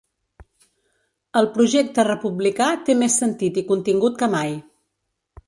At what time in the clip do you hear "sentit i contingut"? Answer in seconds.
3.25-4.19